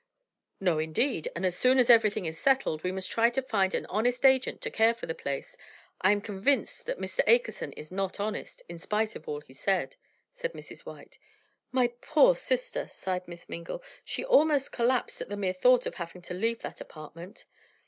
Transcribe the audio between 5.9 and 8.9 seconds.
I am convinced that Mr. Akerson is not honest, in